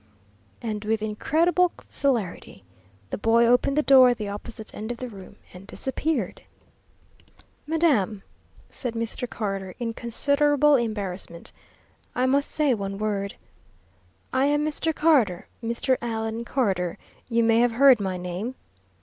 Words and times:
And 0.63 0.83
with 0.83 1.03
incredible 1.03 1.71
celerity 1.87 2.63
the 3.11 3.19
boy 3.19 3.45
opened 3.45 3.77
the 3.77 3.83
door 3.83 4.09
at 4.09 4.17
the 4.17 4.29
opposite 4.29 4.73
end 4.73 4.91
of 4.91 4.97
the 4.97 5.07
room 5.07 5.35
and 5.53 5.67
disappeared. 5.67 6.41
"Madam," 7.67 8.23
said 8.71 8.95
Mr. 8.95 9.29
Carter, 9.29 9.75
in 9.77 9.93
considerable 9.93 10.75
embarrassment, 10.75 11.51
"I 12.15 12.25
must 12.25 12.49
say 12.49 12.73
one 12.73 12.97
word. 12.97 13.35
I 14.33 14.47
am 14.47 14.65
Mr. 14.65 14.91
Carter, 14.91 15.47
Mr. 15.63 15.97
Allan 16.01 16.45
Carter. 16.45 16.97
You 17.29 17.43
may 17.43 17.59
have 17.59 17.73
heard 17.73 17.99
my 17.99 18.17
name?" 18.17 18.55